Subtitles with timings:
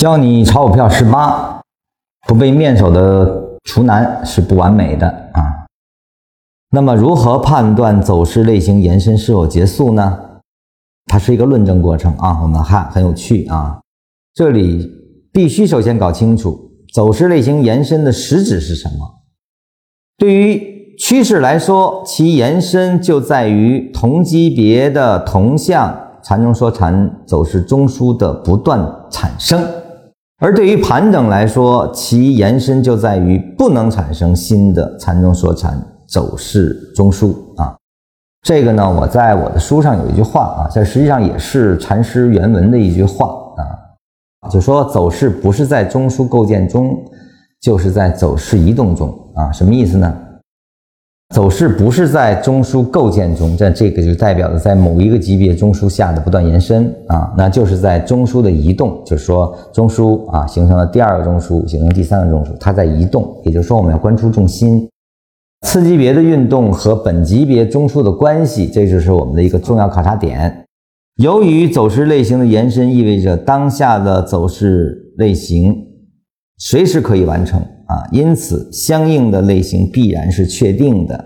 [0.00, 1.60] 教你炒股票十八，
[2.26, 5.68] 不被面首的厨男是不完美的啊。
[6.70, 10.18] 那么如何判断走势类型延伸是否结束呢？
[11.04, 13.78] 它是一个论证过程啊，我们看很有趣啊。
[14.32, 14.90] 这里
[15.34, 16.58] 必须首先搞清楚
[16.94, 18.94] 走势类型延伸的实质是什么。
[20.16, 29.62] 对于趋势来说，其延伸就在于同级别的同向缠中说缠走势中枢的不断产生。
[30.42, 37.76] 而对于盘整来说，其延伸就在于不能产生新的缠中说禅走势中枢啊。
[38.42, 43.26] 这个呢，我在我的书上有一句话啊，这实际上也是禅师原文的一句话
[44.40, 46.96] 啊，就说走势不是在中枢构建中，
[47.60, 49.52] 就是在走势移动中啊。
[49.52, 50.10] 什么意思呢？
[51.34, 64.88] 走势不是在中枢构建中，这这个就代表着在某一个级别中枢下的不断延伸啊，那就是在中枢的移动，就是说中枢啊形成了第二个中枢，形成第三个中枢，它在移动，也就是说我们要关注重心，
[65.64, 70.64] 次级别的运动和本级别中枢的关系，这就是我们的一个重要考察点。
[71.22, 75.76] 由于走势类型的延伸意味着当下的走势类型
[76.58, 77.62] 随时可以完成。
[77.90, 81.24] 啊，因此相应的类型必然是确定的，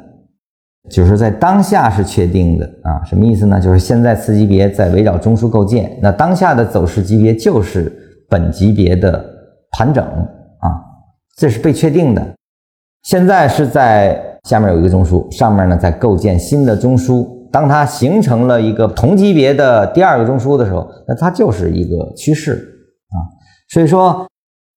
[0.89, 3.05] 就是在当下是确定的啊。
[3.05, 3.61] 什么意思呢？
[3.61, 7.93] 就是现在次级别在围绕中枢构建，那当下的走势级别就是
[8.31, 9.23] 本级别的
[9.73, 10.81] 盘整啊，
[11.37, 12.27] 这是被确定的。
[13.03, 17.29] 现在是在下面有一个中枢，上面呢在构建新的中枢。
[17.53, 23.21] 当它形成了一个同级别的第二个中枢的时候，那它就是一个趋势啊。
[23.69, 24.27] 所以说。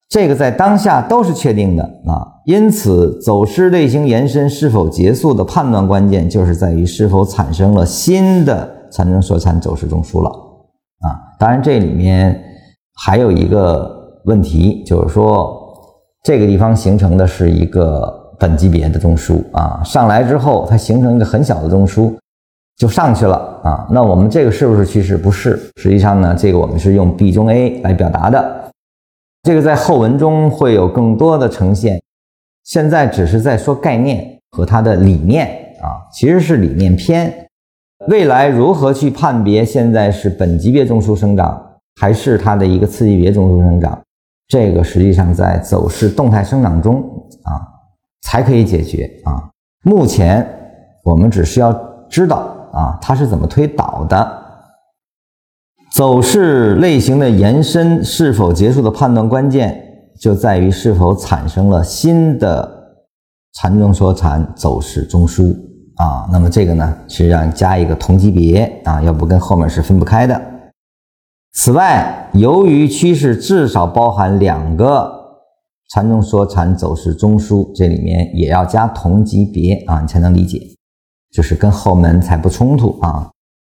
[0.08, 11.36] 这个在当下都是确定的啊，因此走势类型延伸是否结束的判断关键就是在于是否产生了新的缠中说禅走势中枢了啊。
[11.38, 12.42] 当然这里面
[12.94, 15.54] 还有一个问题，就是说
[16.24, 22.14] 这个地方形成的是一个本级别的中枢啊，上来之后它形成一个很小的中枢
[22.78, 23.86] 就上去了啊。
[23.90, 25.18] 那我们这个是不是趋势？
[25.18, 28.54] 不是，实际上呢，这个我们是用 B 中 A 来表达的。
[29.48, 31.98] 这个在后文中会有更多的呈现，
[32.64, 35.46] 现在只是在说概念和它的理念
[35.80, 37.48] 啊，其实是理念篇。
[38.08, 41.58] 未来如何去判别现在是本级别中枢生长，
[41.98, 43.98] 还是它的一个次级别中枢生长，
[44.48, 47.00] 这个实际上在走势动态生长中
[47.44, 47.56] 啊
[48.20, 49.48] 才可以解决啊。
[49.82, 50.46] 目前
[51.02, 51.72] 我们只需要
[52.10, 54.47] 知道啊它是怎么推导的。
[55.98, 59.82] 走势类型的延伸是否结束的判断关键，
[60.20, 62.72] 就在于是否产生了新的
[63.54, 65.52] 缠中说禅走势中枢
[65.96, 66.28] 啊。
[66.30, 70.40] 那么这个呢，实际上加一个同级别啊，要不跟后面是分不开的。
[71.54, 75.12] 此外，由于趋势至少包含两个
[75.92, 80.60] 缠中说禅走势中枢，这里面也要加同级别啊，你才能理解，
[81.32, 83.28] 就是跟后门才不冲突啊。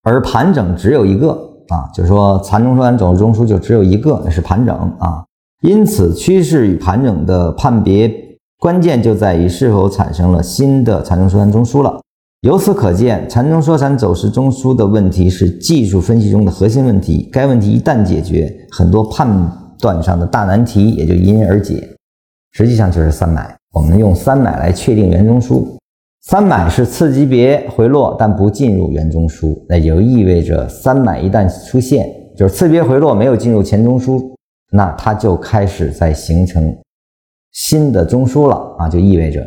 [0.04, 1.50] 而盘整只有一个。
[1.68, 5.24] 啊，就是说缠中说禅走势中枢就只有一个，那是盘整啊。
[5.62, 8.12] 因此，趋势与盘整的判别
[8.58, 12.00] 关键就在于是否产生了新的缠中说禅中枢了。
[12.42, 17.26] 由此可见，缠中说禅走势中枢的问题是技术分析中的核心问题。
[17.32, 19.26] 该问题一旦解决，很多判
[19.78, 21.88] 断上的大难题也就迎刃而解。
[22.52, 25.64] 实际上就是三买，我们用三买来确定原中枢。
[26.26, 34.34] 三买是次级别回落，但不进入原中枢，那就意味着三买一旦出现，就是次别回落没有进入前中枢，
[34.70, 36.74] 那它就开始在形成
[37.52, 39.42] 新的中枢了啊，就意味着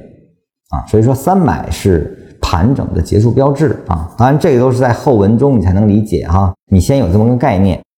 [0.70, 4.14] 啊，所以说三买是盘整的结束标志啊。
[4.16, 7.82] 当然，这个都是在后文中你才能理解哈，你先有这么个概念。